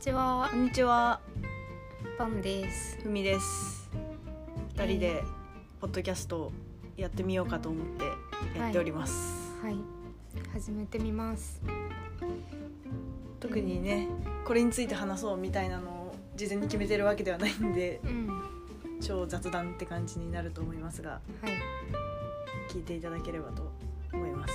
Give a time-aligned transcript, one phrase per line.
[0.00, 0.48] ちは。
[0.50, 1.20] こんにちは、
[2.16, 2.98] パンです。
[3.02, 3.90] ふみです。
[4.74, 5.22] 二人で
[5.78, 6.52] ポッドキャストを
[6.96, 8.04] やってみようかと思って
[8.58, 9.52] やっております。
[9.62, 9.76] はい。
[10.54, 11.60] 始めてみます。
[13.40, 14.08] 特にね、
[14.46, 18.26] これについて話そうみたいなのを事前に決めてるわけではないんで、うん。
[18.26, 18.42] は
[19.02, 21.20] 超雑談って感じになると思いますが、
[22.70, 22.72] い。
[22.72, 23.70] 聞いていただければと
[24.14, 24.54] 思います。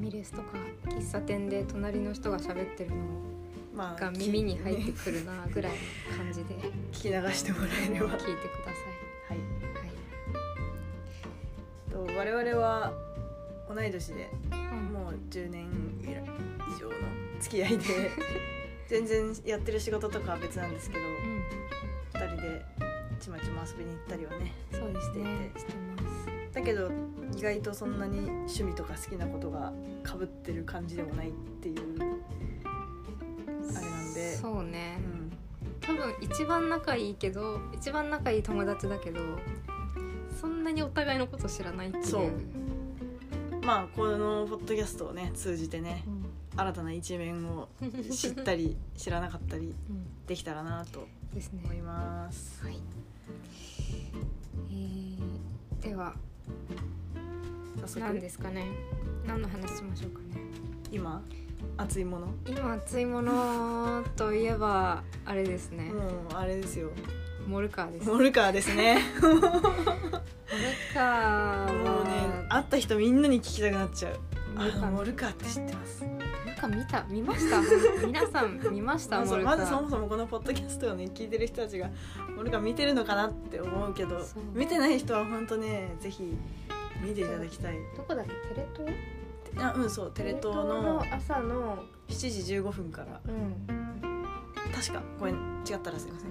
[0.00, 0.44] ミレスとか
[0.88, 2.96] 喫茶店で隣の人が喋ってるの
[3.74, 5.72] まが耳に入ってくるなぐらい
[6.10, 6.54] の感じで
[6.92, 8.06] 聞き 流してもらえれば。
[8.06, 8.16] はい。
[8.18, 9.38] 聞いてくださいはい
[11.90, 12.92] と我々は
[13.68, 15.68] 同い年でうんもう10年
[16.00, 16.94] 以上の
[17.40, 18.10] 付き合いで
[18.88, 21.04] 全然やってる仕事とかは別なんですけど。
[21.04, 21.40] うん
[22.12, 22.62] 二人で
[23.18, 26.90] ちまちま遊びに行ったりはねそうですねししてますだけど
[27.36, 32.20] 意外とそんなに趣味とか好きなことがかぶってる感じでもないっていう
[33.76, 34.36] あれなんで。
[34.36, 34.98] そうね。
[34.98, 35.32] うん。
[35.80, 39.20] 多分一番仲いいけど一番仲いい友達だけど
[40.40, 42.04] そんなにお互いのこと知らないっていう。
[42.04, 42.30] そう。
[43.64, 46.26] まあこのポッドキャストをね通じてねうん。
[46.56, 47.68] 新たな一面を
[48.10, 50.26] 知ったり知らなかったり うん。
[50.26, 51.06] できたらなと
[51.64, 52.62] 思います。
[52.64, 52.76] はい。
[54.70, 56.14] えー、では
[57.78, 58.66] 早速何ですかね。
[59.26, 60.40] 何の話しましょうかね。
[60.90, 61.22] 今
[61.76, 62.26] 熱いもの？
[62.26, 65.90] も今熱いものといえばあれですね。
[65.90, 66.90] うあれですよ
[67.46, 68.06] モルカーです。
[68.08, 69.40] モモルカーですねル
[70.94, 74.18] カーもうねは会った人みんなに聞きたくなっちゃう
[74.56, 76.04] モルカーあモルカーって知ってます？
[76.04, 77.04] モルカー見た？
[77.08, 77.60] 見ました？
[78.06, 79.20] 皆さん見ました？
[79.20, 79.56] まずモルカー。
[79.58, 81.88] まずそもそもこのポッドキャストをね聞いてる人たちが
[82.36, 86.36] モルカー見てるのかなって思うけど見てない人は本当ねぜひ
[87.00, 87.74] 見ていただきたい。
[87.96, 88.32] どこだっけ？
[88.54, 88.92] テレ東？
[89.56, 93.20] あうんそうテレ東の朝の7時15分から。
[93.26, 93.66] うん。
[94.72, 95.34] 確かごめん
[95.68, 96.30] 違ったらすいません。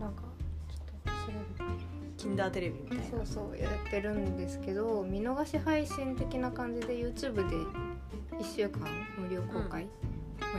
[0.00, 0.22] なんか
[0.68, 1.68] ちょっと調べて。
[2.16, 3.04] キンダーテレビみたいな。
[3.04, 7.56] そうそうやってるんですけど見逃し配信的な感じで YouTube で
[8.36, 8.80] 1週間
[9.16, 9.90] 無料公開も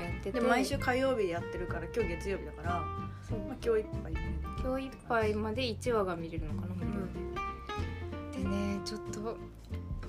[0.02, 2.84] やってて、で毎週火曜日でやってるから今日月曜日だから、
[3.28, 3.40] そう。
[3.40, 7.29] まあ、今日いっぱいね今日いっぱいまで1話が見れるのかな無料で、で
[8.80, 9.38] ねちょっと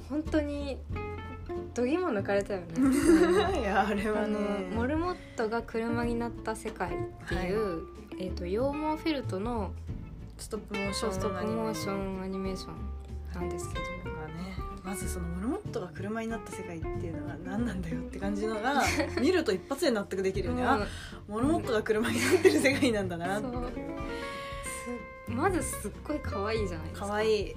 [0.09, 0.79] 本当に
[1.75, 2.67] どぎも抜かれたよね。
[3.61, 4.71] いやあれはね。
[4.75, 7.87] モルモットが車になった世界っていう、
[8.19, 9.73] えー、と羊毛フェルトの
[10.39, 12.75] ストップモーションストップモーションンアニメーション
[13.35, 13.85] なんですけど、
[14.17, 18.83] がねまずそのモルモットが車になった世界っていうのが何なんだよって感じのが
[19.21, 20.87] 見ると一発で納得できるよね、あ
[21.29, 23.49] モルモットが車になってる世界なんだなって。
[25.29, 27.07] まずすっごい可愛いじゃないですか。
[27.07, 27.57] 可愛い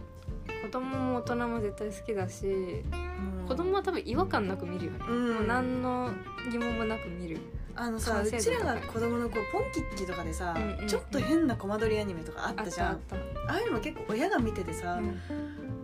[0.63, 3.47] 子供も大人も絶対好きだしうん。
[3.47, 5.33] 子供は多分違和感なく見るよね、うん。
[5.35, 6.09] もう何の
[6.51, 7.39] 疑問もなく見る。
[7.75, 10.79] あのさ完うちらが子供の頃ポンキッキとかでさ、うんうん。
[10.79, 12.99] うんちょっと変なコマ撮りアニメとかあったじゃん。
[13.47, 15.19] ああいうのも結構親が見ててたさ、うん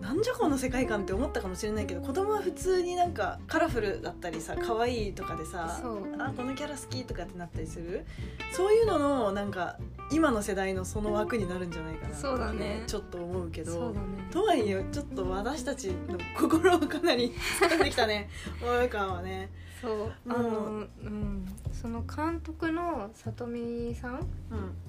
[0.02, 5.80] なんじゃこの世界観って思ったかもしれないけど子供は普通になんかカラフルだったりさ可愛いとかでさ
[6.18, 8.06] あこのキャラ好きとかってなったりする？
[8.52, 9.78] そういうののなんか
[10.12, 12.84] 今の世代のその枠になるんじゃないかなとそうだね。
[12.88, 14.00] ちょっと思うけどね。
[14.32, 18.30] とはいえちょっと私たちの心をかなり掴んできたね。
[18.62, 19.50] 萌川はね、
[19.82, 20.14] そう。
[20.28, 21.46] あのうん。
[21.72, 24.14] その監督の里見さん？
[24.16, 24.22] うん、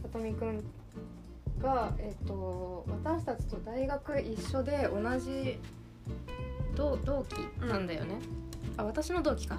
[0.03, 0.63] 里見くん
[1.59, 5.59] が、えっと私たちと大学一緒で同じ
[6.75, 8.17] 同同期なんだよね、
[8.77, 9.59] あ私の同期か。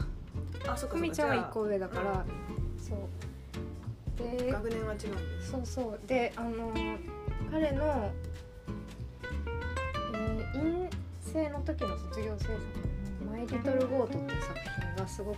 [0.68, 2.26] あそっかそちゃんはじゃ1個上だから、
[2.78, 2.98] そう。
[2.98, 6.00] あで学年は違うんですそうそう。
[6.08, 6.74] であの
[7.52, 8.12] 彼の、
[10.14, 12.54] えー、院生の時の卒業制作
[13.26, 15.38] の「マイ・リトル・ゴート」っていう作品がすごく、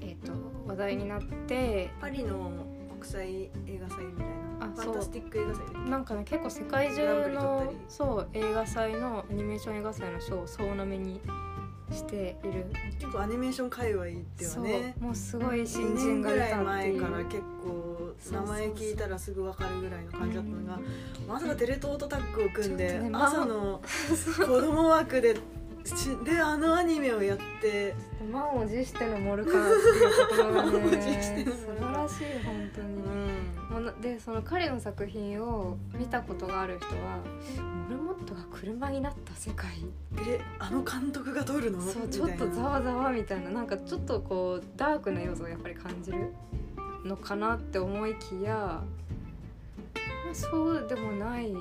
[0.00, 0.32] えー、と
[0.66, 1.90] 話題になって。
[2.00, 2.73] パリの
[3.04, 4.26] 国際映画祭みたい
[4.60, 5.98] あなファンタスティック映画祭でな。
[5.98, 7.76] んかね結構世界中のり。
[7.86, 11.20] そう映画祭のアニメーション映画祭の賞を総なめに
[11.92, 12.64] している。
[12.98, 14.94] 結構アニメーション界隈ではね。
[14.98, 17.00] もうすごい2新人がい出たっていう。
[17.02, 20.80] 前から結構名前聞いたらすぐ分かるぐらいの感じだったのが、
[21.28, 23.82] まさかテレ東とタッグを組んで、朝の
[24.38, 25.40] 子供枠でし
[26.24, 27.94] であのアニメをやって。
[28.32, 32.94] 満を持してのモルカーっていうところがね素晴らしい本当に。
[33.70, 37.18] ものでその彼の作品を見たことがある人は
[37.88, 39.68] モルモットが車になった世界。
[40.24, 41.82] であの監督が撮るの？
[41.82, 42.28] そうみたいな。
[42.28, 43.50] ちょっとざわざわみたいな。
[43.50, 46.32] なんかちょっとこうダークな要素をやっぱり感じる
[47.04, 48.84] のかなって思いきや、ま
[50.30, 51.54] あ、そうでもないっ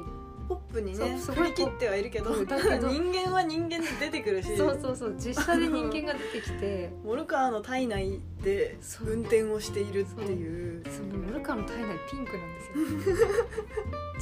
[0.54, 2.90] ポップにねすごい振り切ってはいるけどうんだけど。
[2.92, 4.56] 人間は人間で出てくるし。
[4.56, 6.92] そうそうそう実写で人間が出てきて。
[7.04, 10.84] モルカーの体内で運転をしているっていう。
[10.90, 13.28] そのモルカーの体内ピンクなんですよ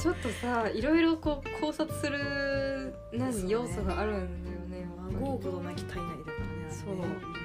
[0.00, 3.44] ちょっとさいろいろこう考察する何、ね。
[3.48, 4.80] 要素があるんだよね。
[4.80, 5.16] やっぱり。
[5.16, 6.70] 孫うことなき体内だからね。
[6.70, 7.41] そう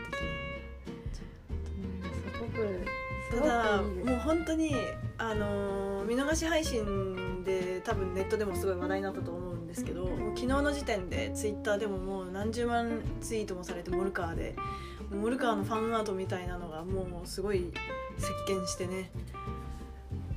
[3.40, 4.76] ただもう本当に
[5.18, 14.56] あのー見逃し配信で多分ネットでもすごい話題になったと思うんですけど昨日の時点でツイッターでももう何十万ツイートもされてモルカーで
[15.12, 17.74] モルカーのファンアートみたいなのがもうすごい
[18.18, 19.12] 席巻してね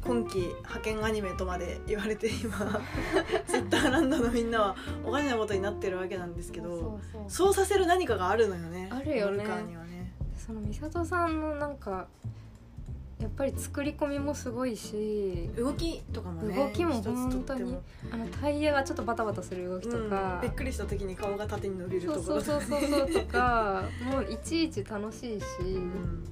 [0.05, 2.81] 今期派遣アニメとまで言われて今
[3.47, 6.99] ツイッターランドのみんなはおかしなことになってるわけなんですけど
[7.29, 9.37] そうさせる何かがあるのよねあるよね。
[9.37, 10.13] モルカーにはね。
[10.37, 12.09] その美里さんのなんか
[13.21, 17.77] やっぱり作り込みもすごいし動きとかもね動きも本当に
[18.11, 26.25] あのタイヤがちょっとバタバタする動きとかうん、びっくりした時に顔が縦に伸びるところそうそうそうそうとか もういちいち楽しいし、うん。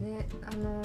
[0.00, 0.82] ねあの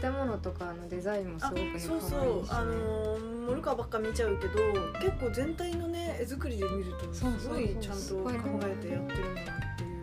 [0.00, 2.44] 建物とかのデザインもすあごくねそうそう。
[2.48, 4.54] あのーモルカーばっか見ちゃうけど
[4.98, 8.30] 結構全体のね絵作りで見るとすごいちゃんと考
[8.62, 9.93] えてやってるんだなっていう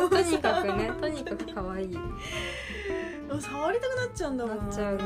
[0.10, 1.98] とにかくねとにかく可愛い。
[3.40, 4.58] 触りたくなっちゃうんだもん。
[4.58, 5.02] なっちゃうね。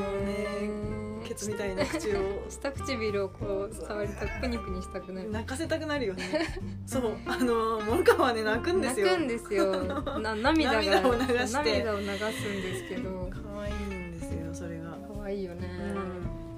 [1.25, 2.45] ケツみたいな口を。
[2.49, 5.31] 下唇をこう触りたくプニプニしたくなる。
[5.31, 6.25] 泣かせたくなるよね。
[6.87, 7.17] そう。
[7.27, 9.07] あのーモルカーはね泣くんですよ。
[9.07, 9.83] 泣くんですよ。
[10.21, 11.83] な涙が涙を流して。
[11.83, 13.29] 涙を流すんですけど。
[13.31, 14.97] 可愛いんですよそれが。
[15.17, 15.69] 可愛いよね、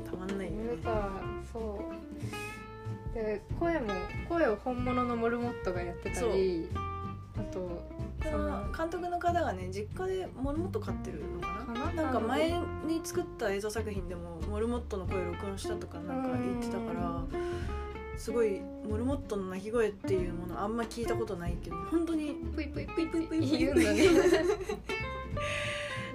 [0.05, 0.11] うん。
[0.11, 0.79] たまんないよね。
[1.53, 3.15] そう。
[3.15, 3.89] で声も
[4.29, 6.69] 声を本物のモルモットがやってたり
[7.37, 7.83] あと
[8.23, 11.75] 監督の方がね実家でモルモット飼ってるのかな？
[11.75, 12.03] かな？
[12.03, 12.51] なんか前
[12.87, 17.25] に作った映像作品でもモルモットの声録音したとかなんか言ってたから
[18.19, 23.89] すごいモルモットの鳴き声っていうものあんま聞いたことないけど本当にプイプイプイプイプイプイ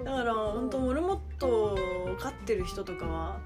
[0.04, 1.76] だから本当モルモットを
[2.20, 3.40] 飼ってる人とかは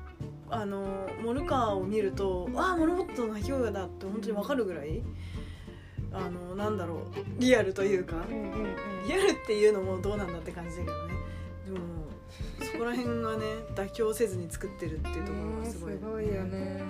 [0.51, 5.01] あのモルカーを見るとああモルモットの鳴き声だって本当に分かるぐらい
[6.13, 7.01] あのなんだろう
[7.39, 8.77] リアルというかうんうんうん。
[9.07, 11.15] リアルっていうのもどうなんだって感じだけどね。
[11.67, 11.79] でも
[12.73, 16.83] そこら辺がね妥協せずに作ってるっていうところがすごい、ねすごいよね。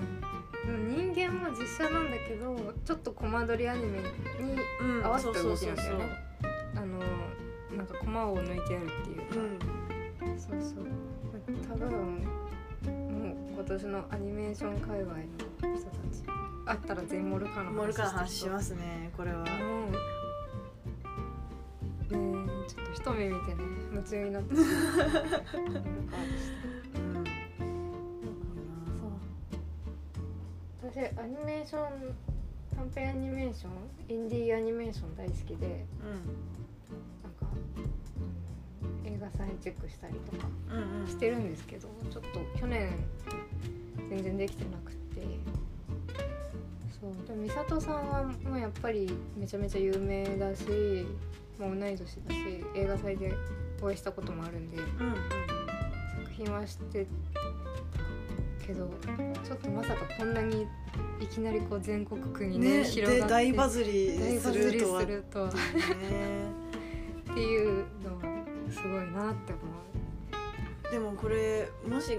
[0.66, 4.04] でも人間も実写なんだけどちょっとコマ撮りアニメに
[4.80, 6.04] うん、合わせた動きなんだよね。
[6.76, 6.98] あの
[7.76, 9.36] なんかコマを抜いてあるっていうか、
[10.26, 10.38] うん。
[10.38, 10.86] そうそう。
[11.68, 11.90] 多分
[12.84, 15.22] もう今年のアニメーション界隈の
[15.76, 19.38] 人たちあったら全員モルカーのモルカーの話しすますねこれは。
[19.38, 19.98] もうね
[22.10, 22.12] え
[22.68, 24.54] ちょっと一目見てね夢中になって。
[24.54, 27.24] しまうモルカーでしたうん
[30.84, 30.90] そう。
[30.92, 31.88] 私アニメーション
[32.76, 33.70] 短編アニメーション
[34.08, 35.84] インディーアニメーション大好きで
[37.24, 37.46] なんか、
[37.76, 37.90] うん
[39.12, 41.06] 映画祭チェックしたりとかうんうんうん。
[41.08, 42.90] してるんですけどちょっと去年
[44.08, 45.20] 全然できてなくて
[47.00, 47.26] そう。
[47.26, 50.64] でも美里さんはもうやっぱりめちゃめちゃ有名だし
[51.58, 52.18] もう同い年だし
[52.74, 53.34] 映画祭で
[53.82, 55.14] お会いしたこともあるんでうん
[56.24, 58.90] 作品は知ってたけど
[59.44, 60.66] ちょっとまさかこんなに
[61.20, 65.00] いきなりこう全国区にねね広がってで大バズり大するとは。
[65.00, 65.48] ねるとは。
[67.30, 69.62] っていうのはすごいなって思
[70.88, 70.90] う。
[70.90, 72.18] でもこれもし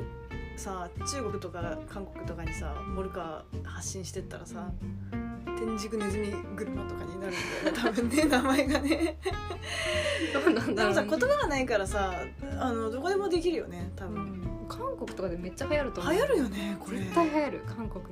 [0.62, 4.70] さ中国とか韓国とかにさモルカー発信してったらさ
[5.58, 9.18] 天竺ネズミ車とかになるんだよね多分ね 名前がね。
[10.32, 11.18] どうなんでもさだろうね。
[11.18, 12.14] 言葉がないからさ
[12.60, 14.68] あのどこでもできるよね多分、うん。
[14.70, 16.14] 韓国とかでめっちゃ流行ると思う。
[16.14, 16.98] 流行るよねこれ。
[17.00, 18.12] 絶対流行る韓国で。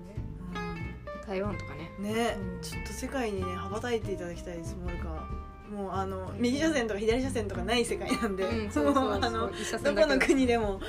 [1.24, 1.92] う台湾とかね。
[2.00, 2.62] んね、うん。
[2.62, 5.10] ちょっと世界にね羽ばたいていただきたいですモルカ。
[5.10, 5.39] ー
[5.70, 10.80] もうあの右車線とか左車線とかない世界なんで、うん そうそあのどこの国でも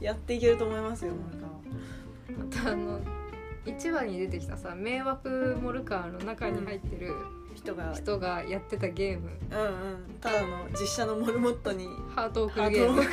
[0.00, 3.00] やっていけると思いますよモルカーはまたあの
[3.66, 7.14] 1話に出てきたさ迷惑モルカーの中に入ってる
[7.54, 9.28] 人が人がやってたゲーム。
[9.50, 9.70] うんうん。
[10.20, 13.02] ただの実写のモルモットにハートを送ハるゲーム。
[13.02, 13.08] ゲ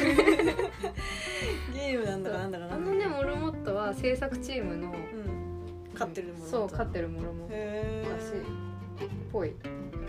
[1.97, 5.91] ームなんだかなんだかあなんだのねモルモットは制作チームのうん。
[5.93, 6.51] 飼ってるモルモット。
[6.51, 9.53] そう飼ってるモルモットへだしっぽい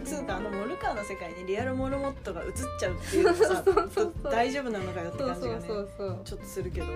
[0.08, 6.86] つうかあのモルカーの世界にリアルモルモットが映っちゃうっていうのさそうそうそう大丈夫なのかよってそうそう感じがねそうそうちょっとするけど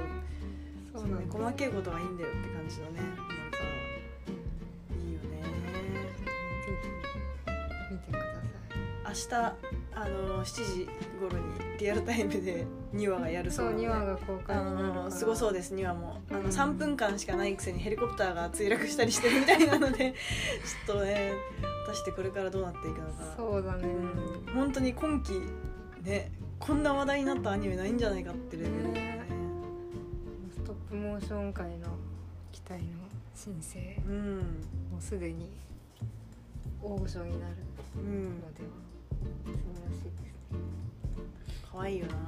[0.95, 5.27] そうなんだよ細けいことはいいんだよって感じのねモルカーいいよね。
[7.91, 8.33] 見てください。
[9.05, 9.57] 明日
[9.95, 10.89] あの7時
[11.21, 11.45] 頃に
[11.79, 12.65] リアルタイムで
[12.95, 13.87] 2話がやるそそううなので。
[13.87, 20.13] 2話が公開あになるすごそうです2話もあのうん3分間しかないくせにヘリコプターが墜落したりしてるみたいなので
[20.87, 21.33] ちょっとね
[21.93, 23.13] 果たしてこれからどうなっていくのか。
[23.37, 24.55] そうだね、うん。
[24.55, 25.35] 本当に今季
[26.03, 28.93] ねこんな話題になったアニメないんじゃないかってレベルでね。
[28.95, 29.27] ね。
[30.55, 31.89] ストップモーション界の
[32.51, 32.89] 期待の
[33.35, 34.37] 新星うん。
[34.91, 35.51] もうすでに
[36.83, 37.55] 大御所になる
[37.97, 38.71] うんのでは。
[39.45, 40.33] 素晴らしいですね。
[41.71, 42.21] 可愛いよな、ね。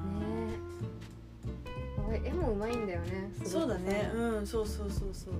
[2.23, 3.31] え絵もうまいんだよね。
[3.43, 4.11] そうだね。
[4.13, 4.47] うん。
[4.47, 5.33] そうそうそうそう。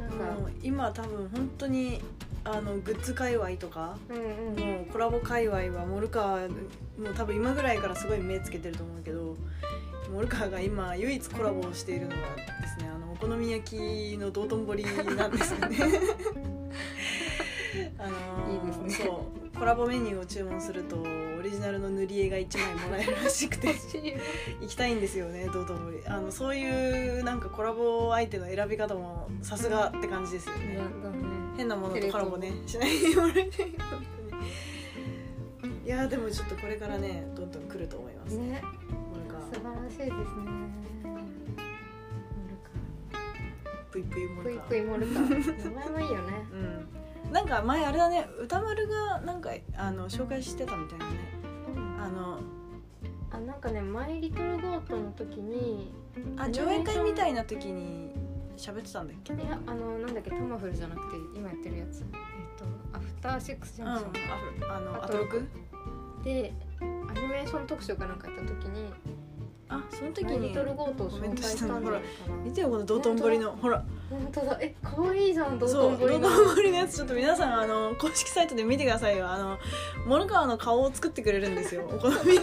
[0.00, 0.50] なんか。
[0.62, 2.00] 今多分本当に
[2.44, 4.16] あのグッズ界隈とかうん
[4.56, 4.64] うん。
[4.64, 9.36] もうコラボ界隈はモルカーもう多分今ぐらいからすごい目つけてると思うけど
[10.12, 15.76] モルカーが今唯一コラボをしているのはですねあのお好み焼きの道頓堀なんですよね。
[17.98, 19.06] あのーいいですね。
[19.06, 20.96] そうコラボメニューを注文すると
[21.38, 23.74] オリジナルの塗り絵が1枚もらえるらしくて
[24.62, 26.06] 行きたいんですよね道頓堀。
[26.06, 30.74] あのそういうなんかコラボ相手の選び方もさすがって感じですよね。
[30.74, 32.52] いやだね変なものとコラボね。
[32.66, 33.22] しないでも。
[33.22, 34.02] らいたい本
[35.60, 38.38] 当にいやでもちょっとこれからねどんどん来ると思います。
[38.38, 38.62] ね。
[39.10, 40.16] モルカ素晴らしいですね。
[43.90, 46.32] ぷいぷいモルカぷいぷいモルカ名前もいいよね。
[47.28, 47.32] うん。
[47.32, 51.12] なんか前あれだね歌丸がなんかあの紹介してたみたいなね。
[52.00, 52.40] あの。
[53.32, 55.92] あなんかね「マイ・リトル・ゴート」の時に
[56.36, 58.19] あ上映会みたいな時に
[58.60, 59.32] 喋ってたんだっけ？
[59.34, 62.00] いやあのなんだっけタマフルじゃなくて今やってるやつ。
[62.00, 62.06] えっ
[62.58, 62.64] と
[62.96, 65.48] 「アフターシックス・ジャンクション」あのあとアトロク？
[66.22, 68.92] でアニメーション特集かなんかやった時に
[69.70, 72.36] あその「マイ・時にリトル・ゴート」を紹介したんじゃないかな。
[72.44, 73.52] 見てよこの道頓堀の。
[73.52, 73.82] ほら。
[74.10, 74.58] 本当だ。
[74.60, 79.28] え可愛いじゃん道そう道頓頓堀の堀のやつちょっと皆さんあの公式サイトで見てくださいよ。
[79.30, 79.58] あの
[80.06, 81.82] モルカーの顔を作ってくれるんですよ。
[81.88, 82.42] お好み焼き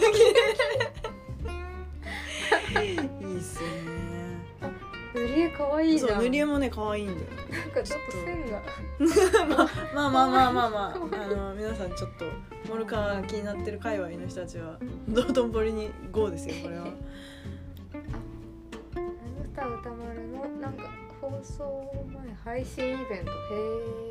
[2.80, 3.77] いいっすよね
[5.18, 7.18] 塗り絵可愛いじゃんそう塗り絵もね可愛いんだよ
[7.50, 8.62] なんかちょっと線が。
[9.94, 10.94] まあまあまあまあまあ。
[10.94, 12.24] あの皆さんちょっと
[12.68, 16.84] モルカー気になってる界隈の人たちは 道頓堀に GO ですよこれは。
[16.84, 16.96] ラブ
[19.44, 20.84] スター歌丸のなんか
[21.20, 21.90] 放送
[22.44, 23.32] 前配信イベント。
[23.32, 23.34] へ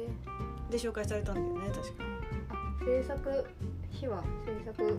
[0.03, 0.07] え
[0.71, 2.03] で紹介されたんだよね確か。
[2.49, 2.53] あ
[2.85, 3.45] 制作
[3.89, 4.97] 秘話制作裏話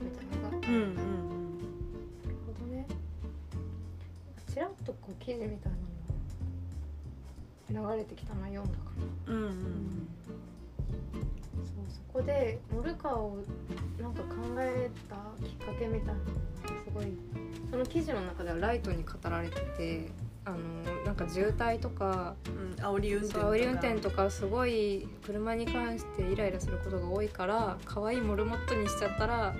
[0.00, 0.68] みたいなのが。
[0.68, 0.76] うんう
[1.28, 1.31] ん
[4.82, 5.72] っとこう記事みたい
[7.72, 8.74] なのが流れてきたの読んだか
[9.26, 9.48] なうんうん。
[9.48, 10.08] うん
[11.54, 13.38] そうそこでモルカーを
[14.00, 16.30] なんか考えたきっかけみたいなのが
[16.84, 17.06] すごい
[17.70, 20.08] その記事の中ではライトに語られてて
[20.44, 20.58] あの
[21.04, 29.54] なんか渋滞とかうん煽り運転煽り運転とかすごい車に関してイライラすることが多いから可愛いモルモットにしちゃったら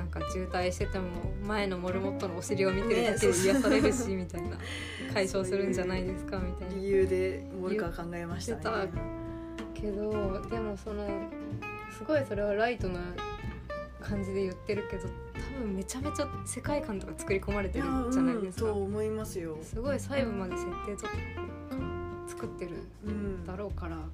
[0.00, 1.08] なんか渋滞してても
[1.46, 4.56] 前のモルモットのお尻を見てるだけで癒されるしみたいな。
[5.12, 6.74] 解消するんじゃないですかみたいな。
[6.74, 8.90] 理由でモルカー考えましたね
[9.74, 11.06] けどでもその
[11.90, 13.00] すごいそれはライトな
[14.00, 18.66] 感じで言ってるけど多分めちゃめちゃ世界観とか作り込まれてるじゃないですか。
[18.68, 19.58] うんと思いますよ。
[19.62, 21.12] すごい細部まで設定とか
[22.26, 22.70] 作ってる
[23.04, 24.06] うんだろうからなん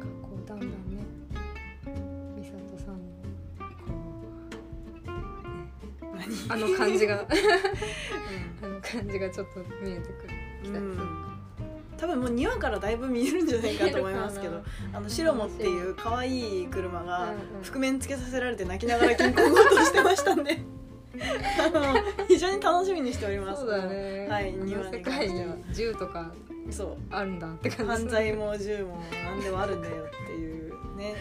[0.00, 1.19] かこうだんだんね
[6.48, 7.26] あの 感じが。
[8.62, 10.28] あの感じがちょっと見えてくる
[10.62, 10.80] きたりする。
[10.80, 11.30] うん。
[11.96, 14.62] 多分もう2話からだいぶ見えるんじゃないかと思いますけど
[14.94, 20.62] あのシロモっていう可愛い車が覆面つけさせられて泣きながら銀行強盗してましたんで。
[21.20, 21.82] あの
[22.28, 23.62] 非常に楽しみにしております。
[23.62, 24.26] そうだね。
[24.30, 25.56] はいあの庭に世界に関しては。
[25.72, 26.32] 銃とか
[26.70, 26.96] そう。
[27.10, 27.92] あるんだって感じ。
[27.92, 31.14] 犯罪も銃も何でもあるんだよっていうね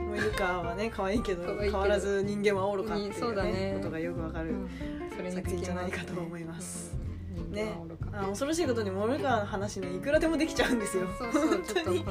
[0.00, 3.74] もうイルカはね可愛いけど変わらず人間は愚かっていう,、そうだね。
[3.78, 5.32] ことがよくわかる、うん。
[5.32, 6.96] 作品じゃないかと思います。
[7.36, 7.52] うん。
[7.52, 7.72] ね。
[8.12, 11.06] あ恐ろしいことにモルカーの話ねいくらでもできちゃうんですよ。
[11.18, 12.00] そうそう本当に。
[12.00, 12.04] 危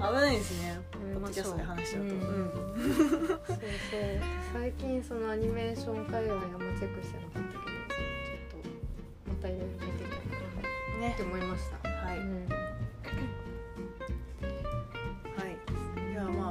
[0.00, 0.80] ないですね。
[1.14, 2.20] ポッドキャストで話しちゃうと、うん。
[2.20, 2.50] うん。
[2.90, 3.58] そうそう。
[4.52, 11.12] 最近そのアニメーション界隈あんまチェックしてなかったけどちょっとまたいろいろ見てみたいなね。
[11.14, 11.88] って思いました。
[11.88, 12.46] はい、うん。
[12.48, 12.53] はい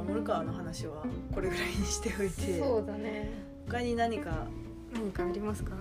[0.03, 3.31] いやまあモルカーの話はこれぐらいにしておいてそうだね。
[3.67, 4.47] 他に何か
[4.93, 5.71] 何かありますか？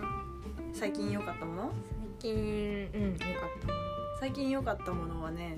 [0.72, 1.72] 最近良かったもの？
[2.20, 3.72] 最近うんよかった。
[4.20, 5.56] 最近良かったものはね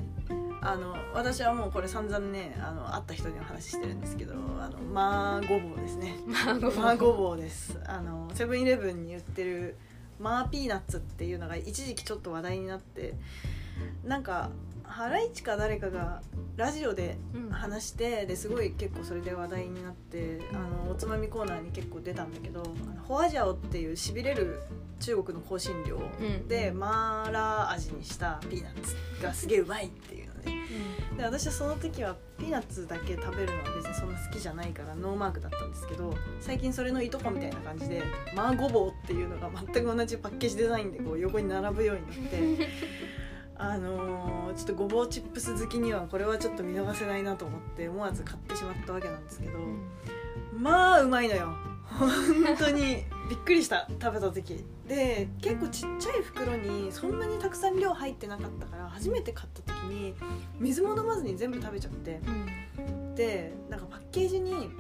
[0.63, 9.77] あの私はもうこれ散々ねあの会った人には話してるんですけどあのマーゴボウですねまあごマーゴボウですあのセブンイレブンに売ってる
[10.19, 13.13] マーピーナッツっていうのが一時期ちょっと話題になって
[14.03, 14.49] なんか
[14.85, 16.23] ハライチか誰かが
[16.57, 17.51] ラジオでうん。
[17.51, 24.61] 話してですごい結構それで話題になってあのおつまみコーナーに結構出たんだけどあのホアジャオっていうしびれる
[25.01, 26.49] 中国の香辛料うん。
[26.49, 30.51] でマーラー味にしたピーナッツがすげえうまいっていうので
[31.17, 38.03] で私はその時はピーナッツだけ食べるのは別にそんな好きじゃないからノーマークだったんですけど最近それのいとこみたいな感じで
[38.35, 42.69] マーゴボウっていうのが全く同じパッケージデザインでこう横に並ぶようになって
[43.57, 49.59] あのーちょっとごぼうチップス好きにはこれはちょっと見逃せないなと思って思わず買ってしまったわけなんですけど、
[50.57, 51.49] まあうまいのよ。
[51.99, 52.09] 本
[52.57, 54.65] 当にびっくりした食べた時。
[54.89, 60.15] で結構ちっちゃい袋にそんなにたくさん量入ってなかったから初めて買った時に
[60.59, 62.21] 水も飲まずに全部食べちゃって。
[62.79, 63.15] うん。
[63.15, 64.71] でなんかパッケージに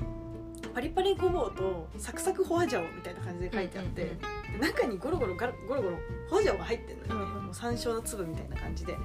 [0.75, 5.99] パリパリごぼうとサクサクホアジャオみたいな感じで書いてあって、うんうんで中にゴロゴロゴロゴロ
[6.31, 8.96] ホアジャオが入ってるのよね、山椒の粒みたいな感じで。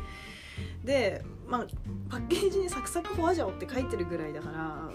[0.84, 1.68] で、まあ、
[2.10, 4.92] パッケージにサクサクホアジャオって書いてるぐらいだからま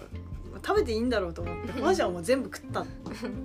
[0.55, 2.85] あ食べていいんだろうと思って ホアジャオも全部食った。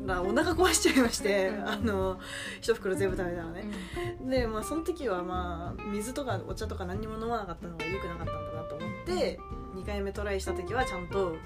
[0.07, 1.69] ら お腹壊しちゃいましてうん。
[1.69, 2.19] あの
[2.61, 3.65] 一袋全部食べたらね。
[4.29, 9.41] でまあその時はまあ水とかお茶とか何にも飲まなかったのが良くなかったんだなと思って
[9.77, 11.37] 2回目トライした時はちゃんと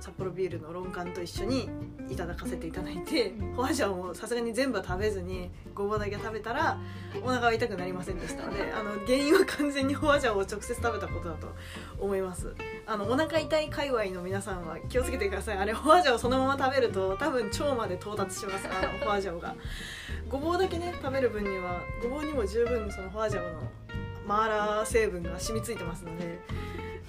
[0.00, 1.68] 札幌ビールのロンカンと一緒に
[2.08, 3.54] いただかせていただいてうん。
[3.54, 6.78] ホアジャオもさすがに全部は食べずにごぼうだけ食べたら
[7.22, 11.48] お腹は痛くなりませんでしたので あの原因は完全にホアジャオを直接食べたことだと
[11.98, 12.54] 思います。
[12.86, 15.58] あのお腹痛い界隈の皆さんは気をつけてください。
[15.58, 18.66] あれホアジャオそのまま食べると多分腸まで到達します。
[18.66, 19.54] あのホアジャオが。
[20.28, 23.70] ごぼうだけね食べる分にはごぼうにも十分そのホアジャオの
[24.26, 26.38] マーラー成分が染みついてますので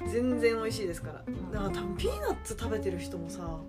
[0.07, 1.23] 全然美味しいですから。
[1.51, 3.59] だから多分ピーナッツ食べてる人もさ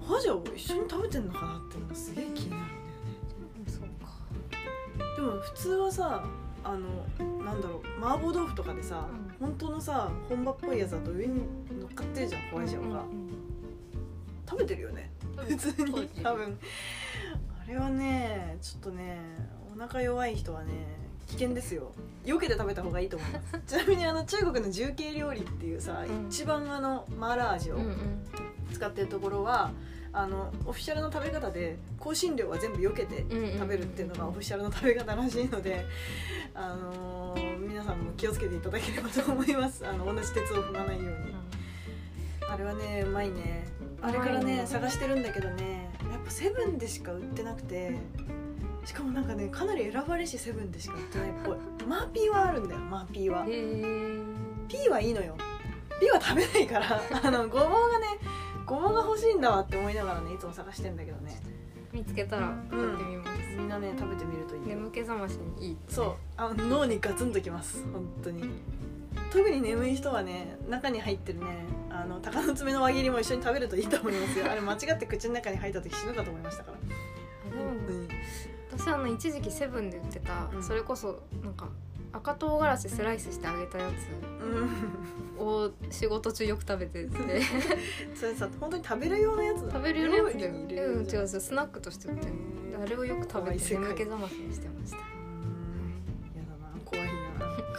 [0.00, 3.64] ホアジャオ一緒に食べてんのかなっていうのがすげえ気になるんだよね。
[3.66, 4.12] そうか。
[5.16, 6.24] でも普通はさ
[6.64, 9.08] あのなんだろう麻婆豆腐とかでさ、
[9.40, 9.46] うん。
[9.48, 11.42] 本当のさ本場っぽいやつだと上に
[11.80, 13.04] 乗っかってるじゃんホアジャオが、
[14.48, 15.10] 食べてるよね。
[15.36, 16.58] 普通に多分。
[17.62, 19.18] あれはねちょっとね
[19.76, 20.72] お腹弱い人はね
[21.26, 21.92] 危険ですよ。
[22.24, 23.60] 避けて食べた方がいいと思います。
[23.66, 26.26] ちなみにあの中国の重慶料理っていうさ、うん。
[26.28, 27.96] 一番あのマーラー味をうんうん。
[28.72, 29.70] 使ってるところは、
[30.12, 33.52] あのオフィシャルの食べ方で香辛料は全部避けてうんうんうん。
[33.58, 35.84] 食べるっていうのがオフィシャルの食べ方らしいので、
[36.54, 39.86] あのー皆さんも気をつけていただければと思います。
[39.86, 41.34] あの同じ轍を踏まないように。
[42.48, 43.66] あれはねうまいね。
[44.00, 44.66] あれからねね。
[44.66, 47.96] 探してるんだけどねやっぱセブンでしか売ってなくて
[48.86, 51.30] しかもなんかねかなり選ばれしセブンでしか売ってない。
[51.30, 53.44] っぽいマーピーはあるんだよマーピーは。
[53.44, 55.36] ピーはいいのよ。
[56.00, 58.06] ピーは食べないから あのごぼうがね
[58.64, 61.42] ごぼうが欲しいんだわって思いながらねいつも探してんだけどね。
[61.92, 63.56] 見つけたら食べてみます。
[63.56, 64.68] みんなね食べてみるといいよ。
[64.76, 66.14] 眠気覚ましにいいそう。
[66.36, 67.82] あの脳にガツンときます。
[67.92, 68.44] 本当に。
[69.32, 71.46] 特に眠い人はね中に入ってるね
[71.90, 74.46] あの鷹の爪の輪切りも一緒に食べるといいと思いますよ。
[74.50, 76.78] あれ間違って口の中に入った時死ぬかと思いましたから。
[76.78, 78.08] あでも本当に
[78.78, 80.62] 私あの一時期セブンで売ってた、うん。
[80.62, 81.68] それこそなんか
[82.12, 83.94] 赤唐辛子スライスしてあげたやうん。
[85.36, 87.10] つを仕事中よく食べてて。
[88.14, 92.32] それさ本当に食べる用のやつ食べるようなやつで料理に入れうん違う違うスナックとして売ってる。
[92.82, 94.96] あれをよく食べ怖い世界て眠気覚ましにしてました。
[94.98, 95.02] うん。
[96.36, 97.16] やだな怖いな。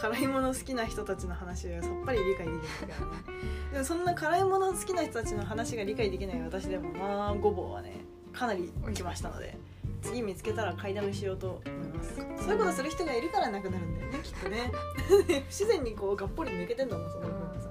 [0.00, 3.38] 辛いもの好きな人たちの話がさっぱり理解できないからね。
[3.72, 9.58] でもそんな辛いもの好きな人たちの話が理解できない私でもまあごぼうはねかなり来ましたので
[10.02, 12.14] 次見つけたら買いだめしようと思います。
[12.44, 14.70] そういうことする人がいるからなくなるんだよねきっとね。
[15.08, 17.68] 不自然にこうがっぽり抜けてんだもんその部分がさ。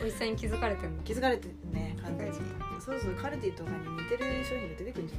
[0.00, 1.02] 美味しさに気づかれてんの？
[1.02, 2.38] 気づかれてるね完全に。
[2.80, 5.18] そうそうカルディとかに似てる商品が出てくるんじゃ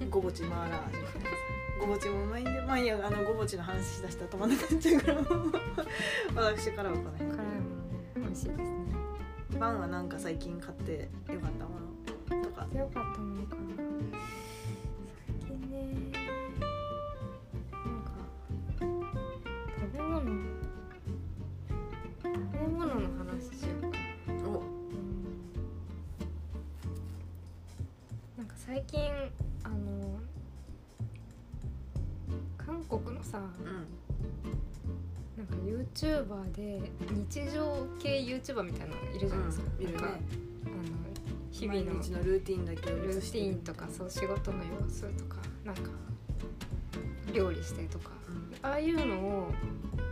[0.00, 0.08] ない。
[0.08, 1.36] ごぼちマーラー味みたいなさ
[1.80, 5.14] ごぼちもうまいんでまあいいやあのごぼちの話しだしたら止まんなくなっちゃうから
[6.52, 7.58] 私からはこの辺辛いものね。
[8.16, 8.66] 美味しいですね。
[9.58, 12.66] パンはなんか最近買ってよかったものとか。
[12.78, 13.19] よかった
[28.72, 29.00] 最近
[29.64, 30.20] あの
[32.56, 33.66] 韓国のさうん。
[35.36, 36.92] なんか YouTuber で
[37.28, 39.94] 日常系 YouTuber みたいなのいるじゃないですか、いるね。
[39.94, 40.18] なんかあの
[41.50, 45.90] 日々の毎日のルーティンだけをルーティーンとかそう仕事の様子とかなんか
[47.34, 48.10] 料理してとか。
[48.28, 48.70] うん。
[48.70, 49.50] ああいうのを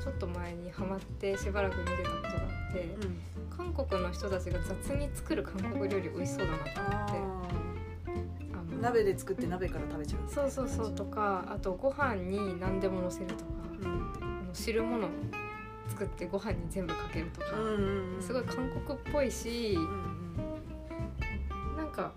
[0.03, 3.21] ちょっと前にハマってしばらく見てたことがあってうん。
[3.57, 7.78] 韓国の人たちが雑に作る韓国料理美味しそうだなと思って
[8.81, 10.31] 鍋で作って鍋から食べちゃう。
[10.31, 13.51] そうそうそうとかあとご飯に何でも乗せるとか
[13.83, 14.13] うん。
[14.21, 15.09] あの汁物
[15.89, 18.23] 作ってご飯に全部かけるとか、うんうんうん。
[18.23, 22.13] すごい韓国っぽいしうんうんなんか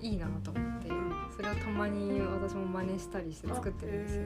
[0.00, 0.92] いいなと思ってん
[1.34, 4.22] それをたまに私も真似したりして作ってるんですよ。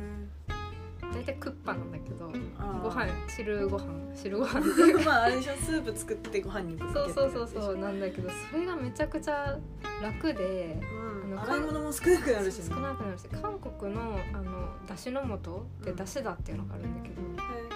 [1.12, 4.60] 大体クッパなんだけどあご飯汁ご飯汁ご飯。
[4.60, 9.58] っていうかまああれでしょスープ作ってご飯にかけそうてそうそうそうなんだけどそれがめちゃくちゃ
[10.00, 10.84] 楽でう
[11.30, 12.64] の洗い物も少なくなるしね。
[12.68, 15.96] 少なくなるし韓国のあのだしの素でうん。
[15.96, 17.24] だしだっていうのがあるんだけど、へ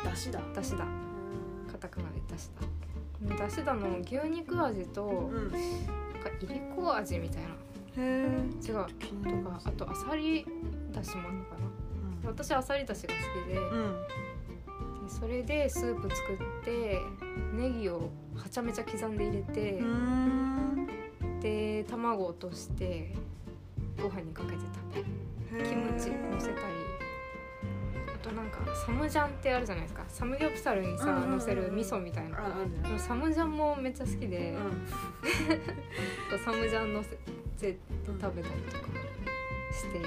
[0.03, 0.17] ーだ。
[0.17, 0.63] しだだ。
[0.63, 0.87] しだ
[1.71, 2.51] カタカナでだし
[3.29, 3.37] だ。
[3.37, 5.51] だしだの牛肉味とうん。
[5.51, 5.61] なん
[6.23, 7.49] かいりこ味みたいな。
[7.49, 7.55] へ
[7.97, 8.03] え。
[8.63, 8.75] 違う。
[8.75, 10.47] とかあとあさり
[10.93, 11.61] だしもあるのかな。
[12.27, 14.07] 私あさりだしが好きでうん。
[15.07, 16.99] でそれでスープ作って
[17.53, 20.89] ネギをはちゃめちゃ刻んで入れてう、ん。
[21.41, 23.15] で卵落として
[24.01, 24.59] ご飯にかけて
[24.93, 25.65] 食べる。
[25.69, 26.59] キムチ乗せたり。
[28.15, 30.05] あとなんかサムジャンってあるじゃないですか。
[30.09, 32.39] サムギョプサルにさうんうんうん乗せる味噌みたいな。
[32.99, 34.55] サムジャンもめっちゃ好きで、
[36.35, 38.89] う サムジャン乗せて食べたりとか
[39.73, 40.01] してい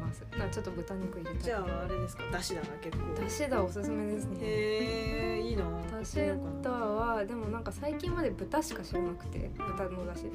[0.00, 0.24] ます。
[0.38, 1.36] なちょっと豚肉入れたり。
[1.38, 2.22] んじゃああれですか？
[2.30, 3.20] だしだな結構。
[3.22, 4.38] だしだおすすめですね。
[4.40, 5.64] へえいいな。
[5.90, 6.16] だし
[6.62, 9.50] だはでもなんか最近まで豚しか知らなくて。
[9.58, 10.26] 豚のだし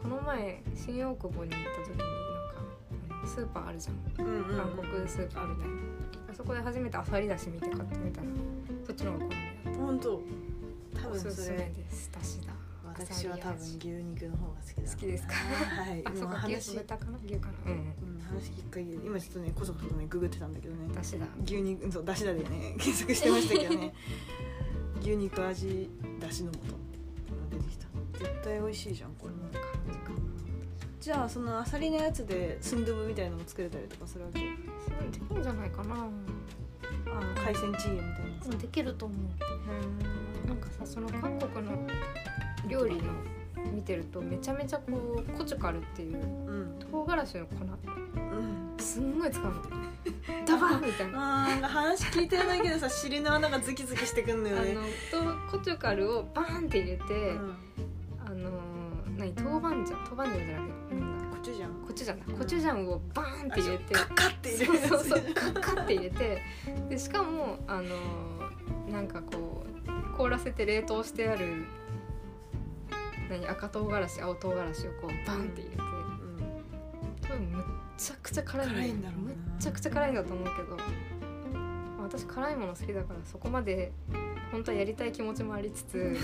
[0.00, 4.26] この前新大久保に行った時になんかスーパーあるじゃん。
[4.26, 4.56] うんうん。
[4.56, 5.74] 韓国スーパーみたいな
[6.32, 8.26] あそこで初めてあさりだし見て買ってみたら
[8.86, 9.34] そっちの方が好み
[9.64, 10.20] だっ本当。
[10.94, 12.10] 多たお分そすすめれです。
[12.12, 12.52] だしだ。
[12.84, 14.90] 私は多分牛肉の方が好きだ。
[14.90, 15.34] 好きですか？
[15.34, 16.02] はい。
[16.04, 17.18] あそもううか牛話豚かな？
[17.24, 17.72] 牛かな？
[17.72, 17.78] うん。
[17.78, 18.20] うん。
[18.20, 19.00] 話聞く限り。
[19.04, 20.92] 今ちょっとねこそこそねググってたんだけどね。
[20.94, 21.26] だしだ。
[21.44, 22.74] 牛肉うんそうだしだでね。
[22.78, 23.92] 検索してましたけどね。
[25.00, 26.64] 牛肉味だしの素が
[27.50, 27.86] 出てきた。
[28.18, 29.34] 絶対美味しいじゃんこれ
[31.00, 34.40] じゃあそのアサリのやつでスンドゥブみたいなのも作れたりとかするわけ？
[34.40, 35.94] そうできるんじゃないかな。
[35.94, 36.10] あの
[37.42, 38.46] 海鮮チーエみたいなやつ？
[38.50, 40.48] うんできると思う。
[40.48, 41.72] なんかさその韓国の
[42.68, 43.02] 料理の
[43.72, 46.78] 見てるとめちゃめちゃこうコチュカルっていううん。
[46.90, 47.54] 唐辛子の粉。
[48.16, 48.74] うん。
[48.78, 49.52] すんごい使うの
[50.46, 51.44] ダバーみたいな。
[51.64, 54.76] あ話聞いてるだけでさ尻の穴がズキズキしてくんのよね。
[55.12, 57.54] あのとコチュカルをバーンって入れて、うん
[59.36, 62.38] 何豆板醤豆板醤じゃなくてなんだこっちじゃんコチュジャンだ。
[62.38, 66.42] コチュジャンをバーンって入れてカッカッて入れるそうそうそうカッカッて入れて
[66.88, 71.64] でしかもあのなんかこう凍らせて冷凍してある
[73.30, 75.82] 何赤唐辛子青唐辛子をこうバンって入れて
[77.22, 77.64] 多分むっ
[77.96, 79.28] ちゃくちゃ辛い辛いんだろうな。
[79.28, 80.82] むっちゃくちゃ辛いんだと思うけどま
[82.00, 83.92] あ私辛いもの好きだからそこまで
[84.50, 86.16] 本当はやりたい気持ちもありつつ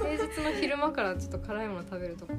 [0.00, 2.34] 平日の昼間からちょっと辛いもの食べるとこ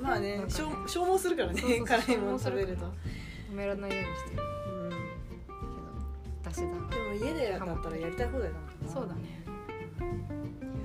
[0.00, 2.86] うまあね消消耗するからねそうそう 辛いもの食べると。
[3.50, 4.36] 止められないようにしてる。
[4.36, 4.90] けうん。
[4.90, 4.96] ど
[6.44, 6.78] だしだでも
[7.14, 8.92] 家でだったらやりたい放題だもんな。
[8.92, 9.20] そうだね。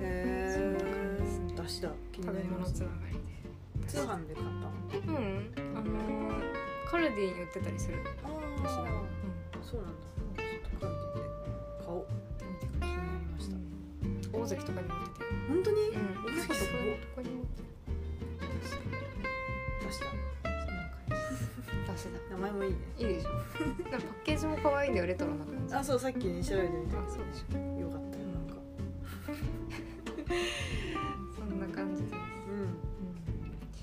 [0.00, 1.90] えだしだ。
[2.12, 2.72] 気に食べなります。
[2.72, 3.14] 物つながり
[3.82, 3.88] で。
[3.88, 5.18] 通販で買ったの？
[5.18, 5.52] うん。
[5.76, 6.34] あのー
[6.90, 7.98] カルディに売ってたりする。
[8.24, 8.28] あ
[8.62, 8.86] だしだあ
[9.62, 10.00] そうなんだ
[14.40, 15.24] 大関とかにも売ってて。
[15.48, 15.76] 本当に？
[15.88, 16.24] うん。
[16.24, 17.68] 大関すごいどこにも売ってる
[19.84, 21.50] だしだそんな感じです
[21.86, 22.76] だしだ名前もいいね。
[22.98, 23.30] いいでしょ。
[23.30, 25.74] パッケージも可愛いんだよレトロな感じ。
[25.74, 27.80] あそうさっきね調べてみたあそうでしょ。
[27.80, 28.54] よかったよなんか。
[31.38, 32.20] そんな感じです、うん。
[32.20, 32.78] うん、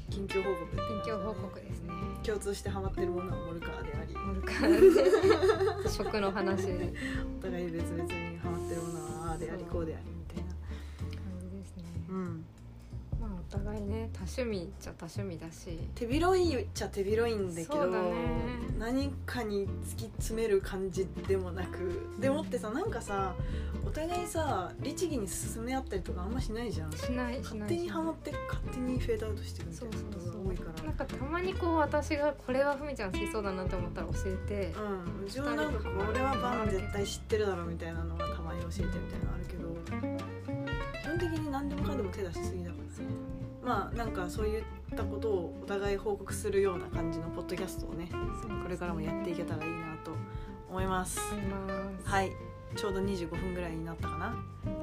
[0.10, 0.76] 近況報告。
[0.76, 1.92] 近況報告ですね。
[2.24, 4.14] 共通してハマってるものはモルカーであり。
[4.16, 6.68] モルカー 食の話。
[6.68, 6.94] 感
[7.40, 10.06] お互い別々にハマってるものはああでありこうであり
[14.14, 15.78] 多趣味っちゃ多趣味だし。
[15.96, 18.14] 手広いっちゃ手広いんだけどね。
[18.78, 23.36] 何かに突き詰める感じでもなくでもってさなんかさ
[23.86, 26.92] お互いさ律儀に進め合ったりとかあんましないじゃん。
[26.92, 30.84] しないし勝手にハマって勝手にフェードアウトしてるみたそいうなことが多いから。
[30.84, 34.74] なんかたまにこう私がこれはふみちゃん好きそうだなと思ったら教えて、
[35.20, 39.62] うん、うちもなんかこれはバン絶対知ってるだろうみたいなのはたまに教えてみたいなのあるけど
[41.02, 44.64] 基本的に何でもかんでも手出しすぎだからねまあなんかそういっ
[44.96, 48.10] たことをお互い報告するような感じのポッドキャストをね
[48.64, 50.12] これからもやっていけたらいいなと
[50.70, 51.20] 思います。
[52.04, 52.32] はい。
[52.76, 54.36] ちょうど25分ぐらいになったかな。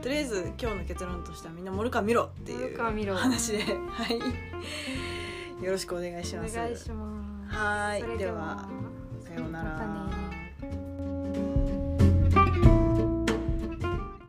[0.02, 2.76] とりあえず今日の結論としてはみんなモルカー見ろっていう
[3.14, 3.62] 話で。
[3.62, 5.64] はい。
[5.64, 6.56] よろしくお願いします。
[6.56, 7.56] お願いします。
[7.56, 8.18] はい。
[8.18, 8.68] では。
[9.24, 9.70] さようなら。
[9.70, 10.07] ま